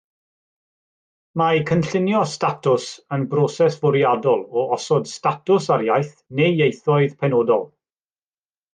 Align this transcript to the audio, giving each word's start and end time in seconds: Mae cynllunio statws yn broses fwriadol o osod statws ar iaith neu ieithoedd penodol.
Mae 1.41 1.61
cynllunio 1.71 2.21
statws 2.31 2.87
yn 3.19 3.27
broses 3.35 3.79
fwriadol 3.85 4.43
o 4.63 4.67
osod 4.81 5.15
statws 5.15 5.71
ar 5.79 5.89
iaith 5.93 6.13
neu 6.43 6.53
ieithoedd 6.67 7.19
penodol. 7.25 7.73